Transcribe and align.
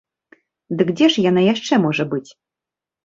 Дык 0.79 0.87
дзе 0.97 1.09
ж 1.15 1.25
яна 1.29 1.41
яшчэ 1.53 1.73
можа 1.87 2.03
быць? 2.15 2.27